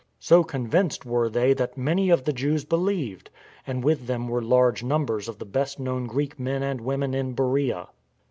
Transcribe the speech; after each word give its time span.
So 0.17 0.43
con 0.43 0.67
vinced 0.67 1.05
were 1.05 1.29
they 1.29 1.53
that 1.53 1.77
many 1.77 2.09
of 2.09 2.23
the 2.23 2.33
Jews 2.33 2.65
believed, 2.65 3.29
and 3.67 3.83
with 3.83 4.07
them 4.07 4.27
were 4.27 4.41
large 4.41 4.81
numbers 4.83 5.27
of 5.29 5.37
the 5.37 5.45
best 5.45 5.79
known 5.79 6.07
Greek 6.07 6.39
men 6.39 6.63
and 6.63 6.81
women 6.81 7.13
in 7.13 7.35
Beroea. 7.35 7.87